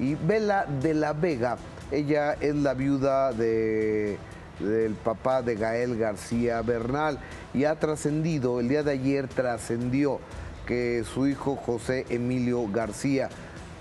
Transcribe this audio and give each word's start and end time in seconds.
Y 0.00 0.14
Vela 0.14 0.64
de 0.64 0.94
la 0.94 1.12
Vega, 1.12 1.58
ella 1.90 2.32
es 2.32 2.56
la 2.56 2.72
viuda 2.72 3.32
de, 3.32 4.16
del 4.58 4.94
papá 4.94 5.42
de 5.42 5.56
Gael 5.56 5.98
García 5.98 6.62
Bernal 6.62 7.18
y 7.52 7.64
ha 7.64 7.78
trascendido, 7.78 8.60
el 8.60 8.68
día 8.68 8.82
de 8.82 8.92
ayer 8.92 9.28
trascendió 9.28 10.18
que 10.66 11.04
su 11.04 11.26
hijo 11.26 11.54
José 11.54 12.06
Emilio 12.08 12.66
García, 12.72 13.28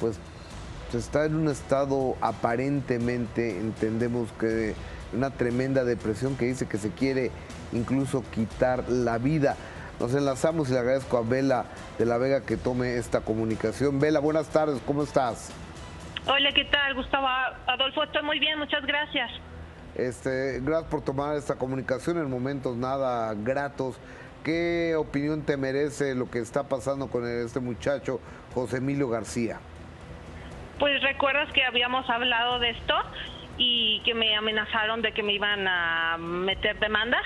pues 0.02 0.18
está 0.94 1.24
en 1.26 1.36
un 1.36 1.48
estado 1.48 2.16
aparentemente, 2.20 3.58
entendemos 3.58 4.30
que 4.40 4.74
una 5.14 5.30
tremenda 5.30 5.86
depresión 5.86 6.36
que 6.36 6.46
dice 6.46 6.66
que 6.66 6.78
se 6.78 6.90
quiere 6.90 7.32
incluso 7.72 8.24
quitar 8.32 8.90
la 8.90 9.18
vida. 9.20 9.56
Nos 10.02 10.14
enlazamos 10.14 10.70
y 10.70 10.74
le 10.74 10.80
agradezco 10.80 11.18
a 11.18 11.22
Vela 11.22 11.66
de 11.98 12.06
la 12.06 12.18
Vega 12.18 12.42
que 12.42 12.58
tome 12.58 12.98
esta 12.98 13.22
comunicación. 13.22 14.00
Vela, 14.00 14.20
buenas 14.20 14.48
tardes, 14.48 14.82
¿cómo 14.86 15.04
estás? 15.04 15.50
Hola, 16.32 16.52
¿qué 16.52 16.64
tal, 16.66 16.94
Gustavo? 16.94 17.28
Adolfo, 17.66 18.04
estoy 18.04 18.22
muy 18.22 18.38
bien, 18.38 18.60
muchas 18.60 18.86
gracias. 18.86 19.32
Este, 19.96 20.60
gracias 20.62 20.92
por 20.92 21.04
tomar 21.04 21.36
esta 21.36 21.56
comunicación 21.56 22.20
en 22.20 22.30
momentos 22.30 22.78
nada 22.78 23.34
gratos. 23.34 24.00
¿Qué 24.44 24.94
opinión 24.96 25.42
te 25.42 25.58
merece 25.58 26.14
lo 26.14 26.30
que 26.30 26.38
está 26.38 26.70
pasando 26.70 27.08
con 27.08 27.28
este 27.28 27.60
muchacho, 27.60 28.22
José 28.54 28.78
Emilio 28.78 29.10
García? 29.10 29.60
Pues 30.78 31.02
recuerdas 31.02 31.52
que 31.52 31.66
habíamos 31.66 32.08
hablado 32.08 32.60
de 32.60 32.70
esto 32.70 32.94
y 33.58 34.00
que 34.06 34.14
me 34.14 34.36
amenazaron 34.36 35.02
de 35.02 35.12
que 35.14 35.24
me 35.24 35.34
iban 35.34 35.68
a 35.68 36.18
meter 36.20 36.78
demandas. 36.78 37.26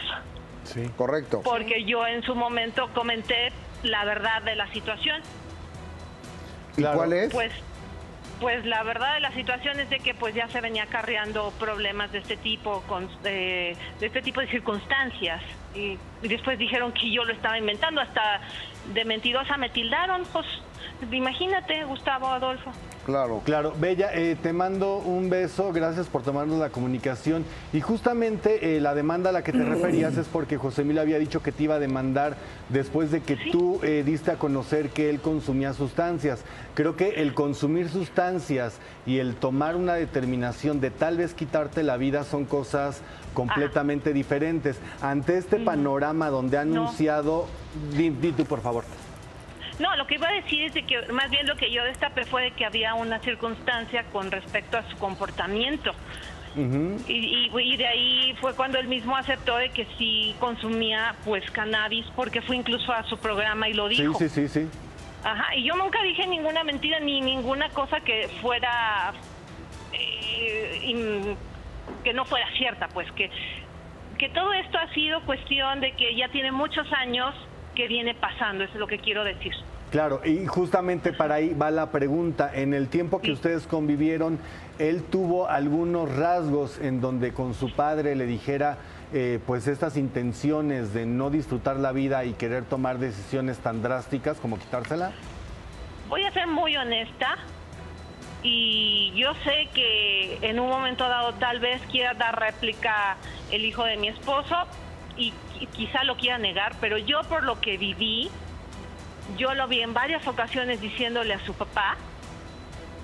Sí, 0.63 0.89
correcto. 0.97 1.41
Porque 1.43 1.83
yo 1.83 2.07
en 2.07 2.23
su 2.23 2.35
momento 2.35 2.87
comenté 2.93 3.51
la 3.83 4.05
verdad 4.05 4.43
de 4.43 4.55
la 4.55 4.71
situación. 4.71 5.21
¿Y 6.77 6.83
cuál 6.83 7.11
es? 7.11 7.33
Pues 7.33 7.51
pues 8.43 8.65
la 8.65 8.83
verdad 8.83 9.13
de 9.13 9.21
la 9.21 9.31
situación 9.31 9.79
es 9.79 9.89
de 9.89 9.99
que 9.99 10.13
pues 10.13 10.35
ya 10.35 10.49
se 10.49 10.59
venía 10.59 10.83
acarreando 10.83 11.51
problemas 11.51 12.11
de 12.11 12.17
este 12.17 12.35
tipo, 12.35 12.81
con, 12.89 13.07
de, 13.23 13.73
este 14.01 14.21
tipo 14.21 14.41
de 14.41 14.47
circunstancias. 14.49 15.41
Y, 15.73 15.97
después 16.21 16.59
dijeron 16.59 16.91
que 16.91 17.09
yo 17.09 17.23
lo 17.23 17.31
estaba 17.31 17.57
inventando, 17.57 18.01
hasta 18.01 18.41
de 18.93 19.05
mentirosa 19.05 19.55
me 19.55 19.69
tildaron, 19.69 20.23
pues 20.33 20.45
imagínate, 21.11 21.83
Gustavo 21.85 22.27
Adolfo. 22.27 22.71
Claro. 23.05 23.41
Claro. 23.43 23.73
Bella, 23.77 24.11
eh, 24.13 24.37
te 24.41 24.53
mando 24.53 24.97
un 24.97 25.29
beso, 25.29 25.73
gracias 25.73 26.07
por 26.07 26.23
tomarnos 26.23 26.59
la 26.59 26.69
comunicación. 26.69 27.43
Y 27.73 27.81
justamente 27.81 28.77
eh, 28.77 28.81
la 28.81 28.95
demanda 28.95 29.29
a 29.29 29.33
la 29.33 29.43
que 29.43 29.51
te 29.51 29.63
referías 29.63 30.15
es 30.17 30.27
porque 30.27 30.57
José 30.57 30.83
Emilio 30.83 31.01
había 31.01 31.19
dicho 31.19 31.41
que 31.43 31.51
te 31.51 31.63
iba 31.63 31.75
a 31.75 31.79
demandar 31.79 32.37
después 32.69 33.11
de 33.11 33.21
que 33.21 33.35
tú 33.51 33.79
eh, 33.83 34.03
diste 34.05 34.31
a 34.31 34.35
conocer 34.35 34.89
que 34.89 35.09
él 35.09 35.19
consumía 35.19 35.73
sustancias. 35.73 36.43
Creo 36.75 36.95
que 36.95 37.21
el 37.21 37.33
consumir 37.33 37.89
sustancias 37.89 38.79
y 39.05 39.17
el 39.17 39.35
tomar 39.35 39.75
una 39.75 39.95
determinación 39.95 40.79
de 40.79 40.89
tal 40.89 41.17
vez 41.17 41.33
quitarte 41.33 41.83
la 41.83 41.97
vida 41.97 42.23
son 42.23 42.45
cosas 42.45 43.01
completamente 43.33 44.13
diferentes. 44.13 44.79
Ante 45.01 45.37
este 45.37 45.59
panorama 45.59 46.29
donde 46.29 46.57
ha 46.57 46.61
anunciado, 46.61 47.47
di 47.91 48.11
tú 48.31 48.45
por 48.45 48.61
favor. 48.61 48.85
No, 49.79 49.95
lo 49.95 50.05
que 50.05 50.15
iba 50.15 50.27
a 50.27 50.33
decir 50.33 50.63
es 50.63 50.73
de 50.73 50.83
que 50.83 51.01
más 51.11 51.29
bien 51.29 51.47
lo 51.47 51.55
que 51.55 51.71
yo 51.71 51.83
destapé 51.83 52.25
fue 52.25 52.43
de 52.43 52.51
que 52.51 52.65
había 52.65 52.93
una 52.93 53.19
circunstancia 53.19 54.03
con 54.11 54.31
respecto 54.31 54.77
a 54.77 54.87
su 54.89 54.97
comportamiento. 54.97 55.93
y, 56.55 57.77
de 57.77 57.87
ahí 57.87 58.35
fue 58.39 58.53
cuando 58.55 58.77
él 58.77 58.87
mismo 58.87 59.17
aceptó 59.17 59.57
de 59.57 59.69
que 59.69 59.87
sí 59.97 60.35
consumía 60.39 61.15
pues 61.25 61.49
cannabis 61.49 62.05
porque 62.15 62.41
fue 62.41 62.55
incluso 62.55 62.93
a 62.93 63.03
su 63.03 63.17
programa 63.17 63.67
y 63.69 63.73
lo 63.73 63.87
dijo. 63.87 64.13
Sí, 64.13 64.29
sí, 64.29 64.47
sí, 64.47 64.61
sí. 64.61 64.69
Ajá, 65.23 65.55
y 65.55 65.63
yo 65.63 65.75
nunca 65.75 66.03
dije 66.03 66.27
ninguna 66.27 66.63
mentira 66.63 66.99
ni 66.99 67.21
ninguna 67.21 67.69
cosa 67.69 68.01
que 68.01 68.29
fuera 68.41 69.13
eh, 69.93 71.35
que 72.03 72.13
no 72.13 72.25
fuera 72.25 72.45
cierta, 72.57 72.87
pues 72.89 73.11
que 73.13 73.31
que 74.19 74.29
todo 74.29 74.53
esto 74.53 74.77
ha 74.77 74.93
sido 74.93 75.21
cuestión 75.21 75.81
de 75.81 75.93
que 75.93 76.15
ya 76.15 76.29
tiene 76.29 76.51
muchos 76.51 76.85
años 76.93 77.33
que 77.73 77.87
viene 77.87 78.15
pasando, 78.15 78.63
eso 78.63 78.73
es 78.73 78.79
lo 78.79 78.87
que 78.87 78.99
quiero 78.99 79.23
decir. 79.23 79.53
Claro, 79.91 80.21
y 80.25 80.47
justamente 80.47 81.13
para 81.13 81.35
ahí 81.35 81.53
va 81.53 81.69
la 81.69 81.91
pregunta. 81.91 82.49
En 82.51 82.73
el 82.73 82.89
tiempo 82.89 83.21
que 83.21 83.31
ustedes 83.31 83.67
convivieron, 83.67 84.39
¿él 84.79 85.03
tuvo 85.03 85.47
algunos 85.47 86.15
rasgos 86.15 86.79
en 86.79 86.99
donde 86.99 87.31
con 87.31 87.53
su 87.53 87.71
padre 87.71 88.15
le 88.15 88.25
dijera 88.25 88.79
eh, 89.13 89.39
pues 89.45 89.67
estas 89.67 89.95
intenciones 89.95 90.95
de 90.95 91.05
no 91.05 91.29
disfrutar 91.29 91.75
la 91.75 91.91
vida 91.91 92.25
y 92.25 92.33
querer 92.33 92.63
tomar 92.63 92.97
decisiones 92.97 93.59
tan 93.59 93.83
drásticas 93.83 94.39
como 94.39 94.57
quitársela? 94.57 95.11
Voy 96.09 96.23
a 96.23 96.31
ser 96.31 96.47
muy 96.47 96.75
honesta 96.75 97.37
y 98.41 99.13
yo 99.15 99.35
sé 99.43 99.69
que 99.75 100.39
en 100.41 100.59
un 100.59 100.69
momento 100.69 101.07
dado 101.07 101.33
tal 101.35 101.59
vez 101.59 101.79
quiera 101.91 102.15
dar 102.15 102.39
réplica 102.39 103.17
el 103.51 103.63
hijo 103.63 103.83
de 103.83 103.97
mi 103.97 104.07
esposo 104.07 104.55
y 105.17 105.33
quizá 105.73 106.03
lo 106.03 106.17
quiera 106.17 106.37
negar, 106.37 106.75
pero 106.81 106.97
yo 106.97 107.21
por 107.23 107.43
lo 107.43 107.59
que 107.59 107.77
viví, 107.77 108.29
yo 109.37 109.53
lo 109.53 109.67
vi 109.67 109.81
en 109.81 109.93
varias 109.93 110.27
ocasiones 110.27 110.81
diciéndole 110.81 111.33
a 111.33 111.39
su 111.45 111.53
papá 111.53 111.97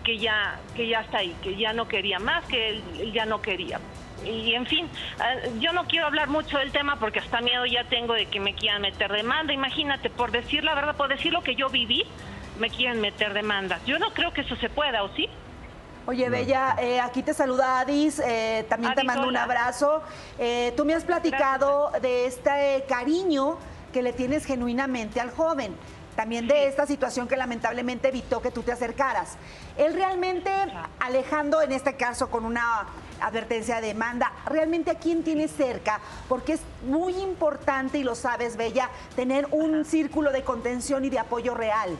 que 0.03 0.17
ya, 0.17 0.59
que 0.75 0.87
ya 0.87 1.01
está 1.01 1.19
ahí, 1.19 1.35
que 1.41 1.55
ya 1.55 1.73
no 1.73 1.87
quería 1.87 2.19
más, 2.19 2.45
que 2.45 2.69
él, 2.69 3.11
ya 3.13 3.25
no 3.25 3.41
quería. 3.41 3.79
Y 4.25 4.53
en 4.53 4.65
fin, 4.65 4.89
eh, 5.23 5.51
yo 5.59 5.71
no 5.71 5.85
quiero 5.85 6.07
hablar 6.07 6.27
mucho 6.27 6.57
del 6.57 6.71
tema 6.71 6.97
porque 6.97 7.19
hasta 7.19 7.41
miedo 7.41 7.65
ya 7.65 7.83
tengo 7.85 8.13
de 8.13 8.25
que 8.25 8.39
me 8.39 8.53
quieran 8.53 8.81
meter 8.81 9.11
demanda. 9.11 9.53
Imagínate, 9.53 10.09
por 10.09 10.31
decir 10.31 10.63
la 10.63 10.75
verdad, 10.75 10.95
por 10.95 11.09
decir 11.09 11.31
lo 11.31 11.41
que 11.41 11.55
yo 11.55 11.69
viví, 11.69 12.03
me 12.59 12.69
quieren 12.69 13.01
meter 13.01 13.33
demanda. 13.33 13.79
Yo 13.85 13.99
no 13.99 14.11
creo 14.11 14.33
que 14.33 14.41
eso 14.41 14.55
se 14.57 14.69
pueda, 14.69 15.03
¿o 15.03 15.09
sí? 15.15 15.29
Oye, 16.09 16.27
Bella, 16.27 16.75
eh, 16.79 16.99
aquí 16.99 17.21
te 17.21 17.35
saluda 17.35 17.81
Adis, 17.81 18.17
eh, 18.17 18.65
también 18.67 18.95
te 18.95 19.03
mando 19.03 19.27
un 19.27 19.37
abrazo. 19.37 20.01
tú 20.75 20.83
me 20.83 20.95
has 20.95 21.03
platicado 21.03 21.91
de 22.01 22.25
este 22.25 22.83
cariño 22.89 23.59
que 23.93 24.01
le 24.01 24.11
tienes 24.11 24.43
genuinamente 24.43 25.19
al 25.19 25.29
joven 25.29 25.75
también 26.15 26.47
de 26.47 26.65
esta 26.65 26.87
situación 26.87 27.27
que 27.27 27.37
lamentablemente 27.37 28.07
evitó 28.07 28.41
que 28.41 28.49
tú 28.49 28.63
te 28.63 28.71
acercaras. 28.71 29.37
Él 29.77 29.93
realmente, 29.93 30.51
alejando 30.99 31.61
en 31.61 31.71
este 31.71 31.95
caso 31.95 32.31
con 32.31 32.43
una 32.43 32.87
advertencia 33.21 33.79
de 33.79 33.89
demanda, 33.89 34.31
realmente 34.47 34.89
a 34.89 34.95
quién 34.95 35.23
tiene 35.23 35.47
cerca, 35.47 36.01
porque 36.27 36.53
es 36.53 36.61
muy 36.87 37.13
importante, 37.17 37.99
y 37.99 38.03
lo 38.03 38.15
sabes, 38.15 38.57
Bella, 38.57 38.89
tener 39.15 39.47
un 39.51 39.85
círculo 39.85 40.31
de 40.31 40.43
contención 40.43 41.05
y 41.05 41.11
de 41.11 41.19
apoyo 41.19 41.53
real. 41.53 41.95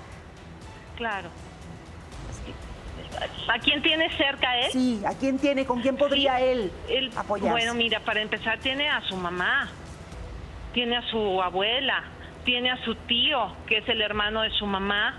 Claro. 0.97 1.29
¿A 3.47 3.59
quién 3.59 3.81
tiene 3.81 4.09
cerca 4.17 4.59
él? 4.59 4.71
Sí, 4.71 5.01
¿a 5.05 5.13
quién 5.17 5.39
tiene? 5.39 5.65
¿Con 5.65 5.81
quién 5.81 5.97
podría 5.97 6.39
él, 6.39 6.71
él 6.87 7.11
apoyarse? 7.15 7.51
Bueno, 7.51 7.73
mira, 7.73 7.99
para 8.01 8.21
empezar 8.21 8.59
tiene 8.59 8.89
a 8.89 9.01
su 9.01 9.15
mamá, 9.15 9.69
tiene 10.73 10.97
a 10.97 11.01
su 11.09 11.41
abuela, 11.41 12.03
tiene 12.43 12.71
a 12.71 12.77
su 12.83 12.95
tío, 12.95 13.53
que 13.67 13.77
es 13.77 13.89
el 13.89 14.01
hermano 14.01 14.41
de 14.41 14.51
su 14.51 14.65
mamá, 14.65 15.17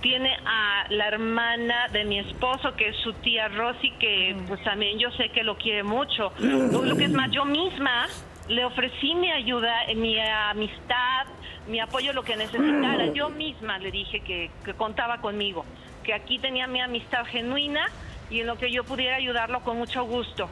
tiene 0.00 0.36
a 0.44 0.84
la 0.90 1.08
hermana 1.08 1.88
de 1.88 2.04
mi 2.04 2.18
esposo, 2.18 2.74
que 2.76 2.88
es 2.88 2.96
su 2.98 3.14
tía 3.14 3.48
Rosy, 3.48 3.90
que 3.92 4.36
pues 4.46 4.62
también 4.62 4.98
yo 4.98 5.10
sé 5.12 5.30
que 5.30 5.42
lo 5.42 5.56
quiere 5.56 5.82
mucho. 5.82 6.32
Lo 6.38 6.96
que 6.96 7.04
es 7.04 7.12
más, 7.12 7.30
yo 7.30 7.46
misma 7.46 8.06
le 8.48 8.66
ofrecí 8.66 9.14
mi 9.14 9.30
ayuda, 9.30 9.72
mi 9.96 10.18
amistad, 10.20 11.26
mi 11.66 11.80
apoyo, 11.80 12.12
lo 12.12 12.22
que 12.22 12.36
necesitara. 12.36 13.06
Yo 13.14 13.30
misma 13.30 13.78
le 13.78 13.90
dije 13.90 14.20
que, 14.20 14.50
que 14.62 14.74
contaba 14.74 15.22
conmigo, 15.22 15.64
que 16.04 16.14
aquí 16.14 16.38
tenía 16.38 16.68
mi 16.68 16.80
amistad 16.80 17.24
genuina 17.26 17.86
y 18.30 18.40
en 18.40 18.46
lo 18.46 18.56
que 18.56 18.70
yo 18.70 18.84
pudiera 18.84 19.16
ayudarlo 19.16 19.60
con 19.62 19.78
mucho 19.78 20.04
gusto 20.04 20.48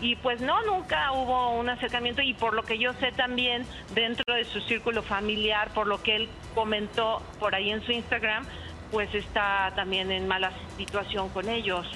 y 0.00 0.16
pues 0.16 0.40
no, 0.40 0.62
nunca 0.62 1.12
hubo 1.12 1.58
un 1.58 1.68
acercamiento 1.68 2.20
y 2.22 2.34
por 2.34 2.54
lo 2.54 2.62
que 2.62 2.78
yo 2.78 2.92
sé 2.94 3.12
también 3.12 3.64
dentro 3.94 4.34
de 4.34 4.44
su 4.44 4.60
círculo 4.60 5.02
familiar, 5.02 5.72
por 5.72 5.86
lo 5.86 6.02
que 6.02 6.16
él 6.16 6.28
comentó 6.54 7.22
por 7.38 7.54
ahí 7.54 7.70
en 7.70 7.82
su 7.82 7.92
Instagram, 7.92 8.44
pues 8.90 9.14
está 9.14 9.72
también 9.74 10.12
en 10.12 10.28
mala 10.28 10.52
situación 10.76 11.28
con 11.30 11.48
ellos. 11.48 11.86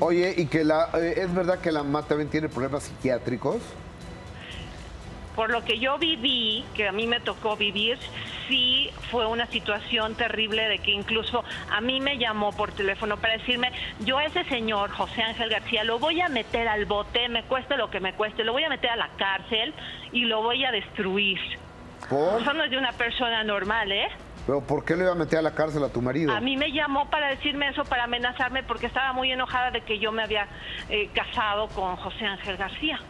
Oye, 0.00 0.34
¿y 0.36 0.46
que 0.46 0.64
la, 0.64 0.90
eh, 0.94 1.14
es 1.16 1.32
verdad 1.32 1.60
que 1.60 1.70
la 1.70 1.82
mamá 1.82 2.02
también 2.02 2.28
tiene 2.28 2.48
problemas 2.48 2.84
psiquiátricos? 2.84 3.62
Por 5.34 5.50
lo 5.50 5.64
que 5.64 5.78
yo 5.78 5.98
viví, 5.98 6.64
que 6.74 6.88
a 6.88 6.92
mí 6.92 7.06
me 7.06 7.20
tocó 7.20 7.56
vivir, 7.56 7.98
sí 8.48 8.90
fue 9.10 9.26
una 9.26 9.46
situación 9.46 10.14
terrible 10.14 10.68
de 10.68 10.78
que 10.78 10.90
incluso 10.90 11.44
a 11.70 11.80
mí 11.80 12.00
me 12.00 12.18
llamó 12.18 12.52
por 12.52 12.72
teléfono 12.72 13.16
para 13.16 13.34
decirme, 13.34 13.72
yo 14.00 14.18
a 14.18 14.24
ese 14.24 14.44
señor, 14.44 14.90
José 14.90 15.22
Ángel 15.22 15.50
García, 15.50 15.84
lo 15.84 15.98
voy 15.98 16.20
a 16.20 16.28
meter 16.28 16.68
al 16.68 16.84
bote, 16.84 17.28
me 17.28 17.44
cueste 17.44 17.76
lo 17.76 17.90
que 17.90 18.00
me 18.00 18.14
cueste, 18.14 18.44
lo 18.44 18.52
voy 18.52 18.64
a 18.64 18.68
meter 18.68 18.90
a 18.90 18.96
la 18.96 19.10
cárcel 19.16 19.74
y 20.12 20.24
lo 20.24 20.42
voy 20.42 20.64
a 20.64 20.70
destruir. 20.70 21.38
Eso 22.04 22.52
no 22.52 22.64
es 22.64 22.70
de 22.70 22.76
una 22.76 22.92
persona 22.92 23.42
normal, 23.44 23.90
¿eh? 23.90 24.08
¿Pero 24.46 24.60
por 24.60 24.84
qué 24.84 24.94
le 24.94 25.04
iba 25.04 25.12
a 25.12 25.14
meter 25.14 25.38
a 25.38 25.42
la 25.42 25.54
cárcel 25.54 25.82
a 25.84 25.88
tu 25.88 26.02
marido? 26.02 26.30
A 26.34 26.40
mí 26.40 26.56
me 26.56 26.70
llamó 26.70 27.08
para 27.08 27.28
decirme 27.28 27.68
eso, 27.68 27.84
para 27.84 28.04
amenazarme, 28.04 28.62
porque 28.62 28.86
estaba 28.86 29.14
muy 29.14 29.32
enojada 29.32 29.70
de 29.70 29.80
que 29.80 29.98
yo 29.98 30.12
me 30.12 30.22
había 30.22 30.46
eh, 30.90 31.08
casado 31.14 31.68
con 31.68 31.96
José 31.96 32.26
Ángel 32.26 32.58
García. 32.58 33.00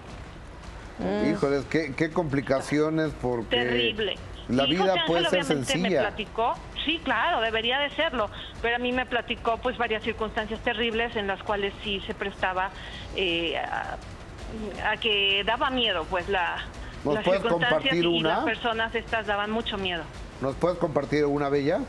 Mm. 0.98 1.64
qué, 1.70 1.94
qué 1.94 2.10
complicaciones 2.10 3.12
porque... 3.20 3.56
Terrible. 3.56 4.14
La 4.48 4.66
vida 4.66 4.94
puede 5.06 5.28
ser 5.30 5.44
sencilla. 5.44 6.02
Me 6.02 6.08
platicó, 6.08 6.54
sí, 6.84 7.00
claro, 7.02 7.40
debería 7.40 7.78
de 7.78 7.90
serlo, 7.90 8.28
pero 8.60 8.76
a 8.76 8.78
mí 8.78 8.92
me 8.92 9.06
platicó 9.06 9.56
pues 9.56 9.78
varias 9.78 10.02
circunstancias 10.02 10.60
terribles 10.60 11.16
en 11.16 11.26
las 11.26 11.42
cuales 11.42 11.72
sí 11.82 12.02
se 12.06 12.12
prestaba 12.12 12.70
eh, 13.16 13.56
a, 13.56 14.96
que 14.98 15.42
daba 15.44 15.70
miedo, 15.70 16.04
pues 16.10 16.28
la, 16.28 16.62
las 17.04 17.24
circunstancias 17.24 17.94
y 17.96 18.20
las 18.20 18.44
personas 18.44 18.94
estas 18.94 19.26
daban 19.26 19.50
mucho 19.50 19.78
miedo. 19.78 20.02
¿Nos 20.42 20.54
puedes 20.56 20.78
compartir 20.78 21.24
una 21.24 21.48
bella? 21.48 21.80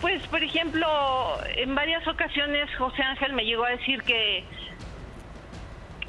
Pues, 0.00 0.26
por 0.26 0.42
ejemplo, 0.42 0.86
en 1.56 1.74
varias 1.74 2.06
ocasiones 2.06 2.68
José 2.76 3.02
Ángel 3.02 3.32
me 3.32 3.44
llegó 3.44 3.64
a 3.64 3.70
decir 3.70 4.02
que, 4.02 4.44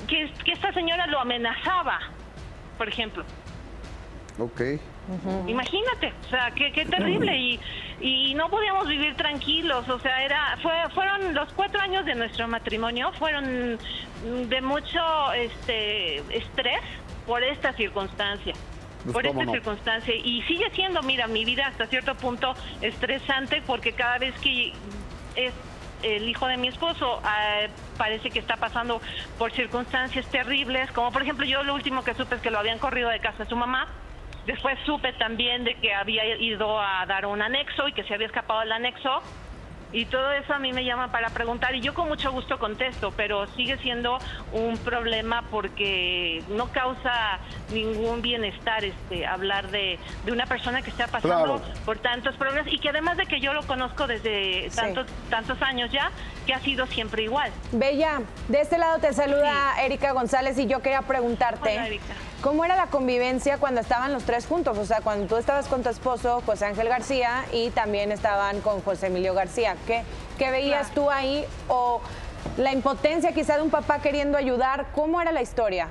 que, 0.08 0.32
esta 0.52 0.74
señora 0.74 1.08
lo 1.08 1.20
amenazaba, 1.20 2.00
por 2.78 2.88
ejemplo. 2.88 3.24
Ok. 4.40 4.62
Imagínate, 5.48 6.14
o 6.26 6.30
sea, 6.30 6.52
qué, 6.52 6.72
qué 6.72 6.86
terrible 6.86 7.38
y, 7.38 7.60
y 8.02 8.34
no 8.34 8.50
podíamos 8.50 8.88
vivir 8.88 9.16
tranquilos, 9.16 9.88
o 9.88 10.00
sea, 10.00 10.24
era 10.24 10.58
fue, 10.64 10.74
fueron 10.96 11.34
los 11.36 11.54
cuatro 11.54 11.80
años 11.80 12.06
de 12.06 12.16
nuestro 12.16 12.48
matrimonio 12.48 13.12
fueron 13.14 13.78
de 14.50 14.62
mucho 14.62 15.32
este 15.34 16.18
estrés 16.36 16.82
por 17.28 17.44
esta 17.44 17.74
circunstancia. 17.74 18.54
Pues, 19.04 19.14
por 19.14 19.28
esta 19.28 19.46
circunstancia. 19.52 20.16
Y 20.16 20.42
sigue 20.44 20.70
siendo, 20.72 21.04
mira, 21.04 21.28
mi 21.28 21.46
vida 21.46 21.68
hasta 21.68 21.86
cierto 21.86 22.16
punto 22.16 22.56
estresante 22.82 23.62
porque 23.66 23.94
cada 23.94 24.18
vez 24.18 24.34
que 24.40 24.74
es 25.36 25.54
el 26.04 26.28
hijo 26.28 26.48
de 26.48 26.58
mi 26.58 26.68
esposo 26.68 27.20
ah, 27.24 27.68
parece 27.98 28.30
que 28.30 28.40
está 28.40 28.58
pasando 28.58 29.02
por 29.38 29.52
circunstancias 29.52 30.26
terribles, 30.28 30.92
como 30.92 31.12
por 31.12 31.22
ejemplo 31.22 31.46
yo 31.46 31.64
lo 31.64 31.74
último 31.74 32.04
que 32.04 32.14
supe 32.14 32.36
es 32.36 32.42
que 32.42 32.52
lo 32.52 32.60
habían 32.60 32.80
corrido 32.80 33.10
de 33.10 33.20
casa 33.20 33.44
de 33.44 33.50
su 33.50 33.56
mamá. 33.56 33.88
Después 34.46 34.78
supe 34.86 35.12
también 35.14 35.64
de 35.64 35.76
que 35.76 35.94
había 35.94 36.38
ido 36.38 36.80
a 36.80 37.06
dar 37.08 37.26
un 37.26 37.42
anexo 37.42 37.88
y 37.88 37.94
que 37.94 38.04
se 38.04 38.14
había 38.14 38.28
escapado 38.28 38.60
del 38.60 38.72
anexo 38.72 39.22
y 39.96 40.06
todo 40.06 40.34
eso 40.34 40.54
a 40.54 40.60
mí 40.60 40.74
me 40.74 40.84
llama 40.84 41.10
para 41.10 41.30
preguntar 41.30 41.74
y 41.74 41.80
yo 41.80 41.94
con 41.94 42.10
mucho 42.10 42.30
gusto 42.30 42.60
contesto, 42.60 43.14
pero 43.16 43.48
sigue 43.56 43.78
siendo 43.78 44.20
un 44.52 44.78
problema 44.78 45.46
porque 45.50 46.44
no 46.50 46.68
causa 46.68 47.40
ningún 47.72 48.22
bienestar 48.22 48.84
este 48.84 49.26
hablar 49.26 49.72
de, 49.72 49.98
de 50.26 50.32
una 50.34 50.48
persona 50.48 50.82
que 50.82 50.90
está 50.90 51.08
pasando 51.08 51.62
por 51.86 51.98
tantos 52.00 52.36
problemas 52.36 52.68
y 52.74 52.78
que 52.78 52.90
además 52.90 53.16
de 53.16 53.26
que 53.26 53.40
yo 53.40 53.54
lo 53.54 53.66
conozco 53.66 54.06
desde 54.06 54.70
tantos 54.76 55.08
tantos 55.30 55.62
años 55.62 55.90
ya, 55.94 56.12
que 56.46 56.54
ha 56.54 56.60
sido 56.60 56.86
siempre 56.88 57.24
igual. 57.24 57.50
Bella, 57.72 58.22
de 58.50 58.60
este 58.60 58.78
lado 58.78 59.00
te 59.00 59.14
saluda 59.14 59.82
Erika 59.82 60.12
González 60.12 60.58
y 60.60 60.68
yo 60.68 60.82
quería 60.82 61.04
preguntarte. 61.04 62.02
¿Cómo 62.46 62.64
era 62.64 62.76
la 62.76 62.86
convivencia 62.92 63.58
cuando 63.58 63.82
estaban 63.82 64.14
los 64.14 64.24
tres 64.24 64.46
juntos? 64.46 64.78
O 64.78 64.86
sea, 64.86 65.02
cuando 65.02 65.26
tú 65.26 65.36
estabas 65.38 65.68
con 65.68 65.82
tu 65.82 65.90
esposo, 65.90 66.44
José 66.46 66.68
Ángel 66.68 66.88
García, 66.88 67.44
y 67.52 67.72
también 67.72 68.12
estaban 68.12 68.62
con 68.62 68.82
José 68.82 69.08
Emilio 69.08 69.34
García. 69.34 69.76
¿Qué, 69.88 70.04
qué 70.38 70.52
veías 70.52 70.92
tú 70.92 71.10
ahí? 71.10 71.44
O 71.70 72.02
la 72.58 72.72
impotencia 72.72 73.34
quizá 73.34 73.56
de 73.56 73.64
un 73.64 73.72
papá 73.72 74.00
queriendo 74.00 74.38
ayudar. 74.38 74.86
¿Cómo 74.94 75.20
era 75.20 75.32
la 75.32 75.42
historia? 75.42 75.88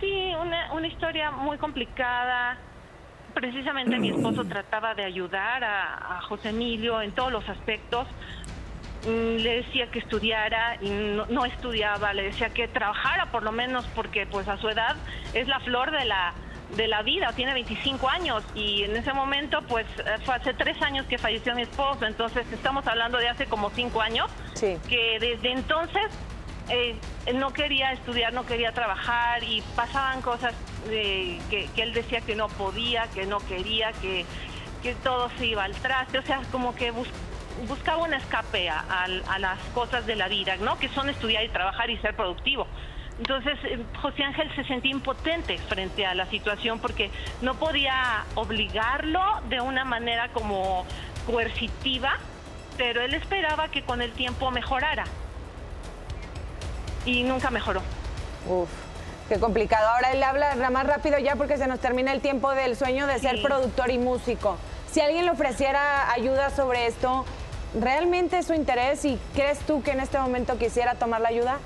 Sí, 0.00 0.34
una, 0.38 0.70
una 0.74 0.86
historia 0.86 1.30
muy 1.30 1.56
complicada. 1.56 2.58
Precisamente 3.32 3.98
mi 3.98 4.10
esposo 4.10 4.44
trataba 4.44 4.94
de 4.94 5.04
ayudar 5.04 5.64
a, 5.64 6.18
a 6.18 6.20
José 6.28 6.50
Emilio 6.50 7.00
en 7.00 7.12
todos 7.12 7.32
los 7.32 7.48
aspectos 7.48 8.06
le 9.06 9.62
decía 9.62 9.90
que 9.90 10.00
estudiara 10.00 10.76
y 10.80 10.90
no, 10.90 11.44
estudiaba, 11.44 12.12
le 12.12 12.24
decía 12.24 12.50
que 12.50 12.68
trabajara 12.68 13.30
por 13.30 13.42
lo 13.42 13.52
menos 13.52 13.86
porque 13.94 14.26
pues 14.26 14.48
a 14.48 14.56
su 14.58 14.68
edad 14.68 14.96
es 15.34 15.46
la 15.46 15.60
flor 15.60 15.90
de 15.90 16.04
la 16.04 16.34
de 16.76 16.86
la 16.86 17.00
vida, 17.00 17.32
tiene 17.32 17.54
25 17.54 18.10
años 18.10 18.44
y 18.54 18.82
en 18.82 18.94
ese 18.94 19.14
momento 19.14 19.62
pues 19.62 19.86
fue 20.24 20.34
hace 20.34 20.52
tres 20.52 20.80
años 20.82 21.06
que 21.06 21.16
falleció 21.16 21.54
mi 21.54 21.62
esposo, 21.62 22.04
entonces 22.04 22.46
estamos 22.52 22.86
hablando 22.86 23.16
de 23.16 23.26
hace 23.26 23.46
como 23.46 23.70
cinco 23.70 24.02
años, 24.02 24.30
que 24.60 25.16
desde 25.18 25.52
entonces 25.52 26.10
eh, 26.68 26.94
no 27.34 27.54
quería 27.54 27.92
estudiar, 27.92 28.34
no 28.34 28.44
quería 28.44 28.72
trabajar 28.72 29.42
y 29.44 29.62
pasaban 29.74 30.20
cosas 30.20 30.54
que, 30.86 31.40
que, 31.74 31.82
él 31.82 31.94
decía 31.94 32.20
que 32.20 32.36
no 32.36 32.48
podía, 32.48 33.06
que 33.14 33.24
no 33.24 33.38
quería, 33.38 33.92
que, 34.02 34.26
que 34.82 34.94
todo 34.96 35.30
se 35.38 35.46
iba 35.46 35.64
al 35.64 35.74
traste, 35.74 36.18
o 36.18 36.22
sea, 36.22 36.42
como 36.52 36.74
que 36.74 36.90
buscaba 36.90 37.27
buscaba 37.66 38.02
un 38.02 38.14
escape 38.14 38.68
a, 38.68 39.08
las 39.38 39.58
cosas 39.74 40.06
de 40.06 40.16
la 40.16 40.28
vida, 40.28 40.56
¿no? 40.56 40.78
Que 40.78 40.88
son 40.88 41.08
estudiar 41.08 41.44
y 41.44 41.48
trabajar 41.48 41.90
y 41.90 41.98
ser 41.98 42.14
productivo. 42.14 42.66
Entonces, 43.18 43.58
eh, 43.64 43.82
José 44.00 44.22
Ángel 44.22 44.54
se 44.54 44.64
sentía 44.64 44.92
impotente 44.92 45.58
frente 45.58 46.06
a 46.06 46.14
la 46.14 46.26
situación 46.26 46.78
porque 46.78 47.10
no 47.42 47.54
podía 47.54 48.24
obligarlo 48.36 49.20
de 49.48 49.60
una 49.60 49.84
manera 49.84 50.28
como 50.28 50.86
coercitiva, 51.26 52.12
pero 52.76 53.02
él 53.02 53.14
esperaba 53.14 53.68
que 53.68 53.82
con 53.82 54.02
el 54.02 54.12
tiempo 54.12 54.50
mejorara. 54.50 55.04
Y 57.04 57.24
nunca 57.24 57.50
mejoró. 57.50 57.82
Uf, 58.46 58.68
qué 59.28 59.40
complicado. 59.40 59.88
Ahora 59.88 60.12
él 60.12 60.22
habla 60.22 60.70
más 60.70 60.86
rápido 60.86 61.18
ya 61.18 61.34
porque 61.34 61.56
se 61.56 61.66
nos 61.66 61.80
termina 61.80 62.12
el 62.12 62.20
tiempo 62.20 62.52
del 62.52 62.76
sueño 62.76 63.06
de 63.06 63.18
ser 63.18 63.42
productor 63.42 63.90
y 63.90 63.98
músico. 63.98 64.58
Si 64.90 65.00
alguien 65.00 65.26
le 65.26 65.32
ofreciera 65.32 66.10
ayuda 66.12 66.50
sobre 66.50 66.86
esto, 66.86 67.26
¿Realmente 67.74 68.38
es 68.38 68.46
su 68.46 68.54
interés 68.54 69.04
y 69.04 69.18
crees 69.34 69.58
tú 69.60 69.82
que 69.82 69.92
en 69.92 70.00
este 70.00 70.18
momento 70.18 70.58
quisiera 70.58 70.94
tomar 70.94 71.20
la 71.20 71.28
ayuda? 71.28 71.58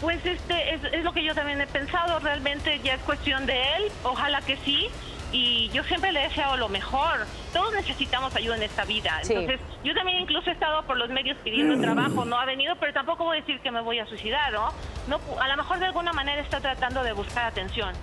Pues 0.00 0.24
este 0.26 0.74
es, 0.74 1.02
lo 1.02 1.12
que 1.12 1.24
yo 1.24 1.34
también 1.34 1.60
he 1.60 1.66
pensado, 1.66 2.18
realmente 2.18 2.78
ya 2.84 2.94
es 2.94 3.00
cuestión 3.02 3.46
de 3.46 3.54
él, 3.76 3.92
ojalá 4.02 4.42
que 4.42 4.58
sí, 4.58 4.88
y 5.32 5.70
yo 5.70 5.82
siempre 5.84 6.12
le 6.12 6.20
he 6.20 6.28
deseado 6.28 6.58
lo 6.58 6.68
mejor. 6.68 7.26
Todos 7.54 7.72
necesitamos 7.72 8.36
ayuda 8.36 8.56
en 8.56 8.64
esta 8.64 8.84
vida. 8.84 9.20
Entonces, 9.22 9.60
yo 9.82 9.94
también 9.94 10.18
incluso 10.18 10.50
he 10.50 10.52
estado 10.52 10.82
por 10.84 10.98
los 10.98 11.08
medios 11.08 11.38
pidiendo 11.42 11.80
trabajo, 11.80 12.24
no 12.26 12.38
ha 12.38 12.44
venido, 12.44 12.76
pero 12.76 12.92
tampoco 12.92 13.24
voy 13.24 13.38
a 13.38 13.40
decir 13.40 13.60
que 13.60 13.70
me 13.70 13.80
voy 13.80 13.98
a 13.98 14.06
suicidar, 14.06 14.52
¿no? 14.52 14.72
no 15.08 15.20
a 15.40 15.48
lo 15.48 15.56
mejor 15.56 15.78
de 15.78 15.86
alguna 15.86 16.12
manera 16.12 16.42
está 16.42 16.60
tratando 16.60 17.02
de 17.02 17.12
buscar 17.12 17.46
atención. 17.46 17.94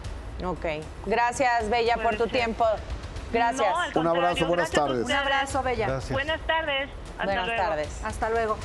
Ok. 0.44 0.66
Gracias, 1.06 1.70
Bella, 1.70 1.98
por 1.98 2.18
tu 2.18 2.28
tiempo. 2.28 2.66
Gracias. 3.32 3.96
un 3.96 4.08
abrazo, 4.08 4.46
buenas 4.46 4.72
tardes. 4.72 5.06
Un 5.06 5.12
abrazo, 5.12 5.64
Bella. 5.64 6.00
Buenas 6.12 6.42
tardes. 6.42 6.90
Hasta 7.18 7.26
buenas 7.26 7.56
tardes. 7.56 8.04
Hasta 8.04 8.30
luego. 8.30 8.58